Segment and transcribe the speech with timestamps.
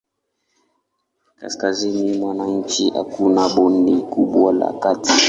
[1.39, 5.11] Kaskazini mwa nchi hakuna bonde kubwa la kati.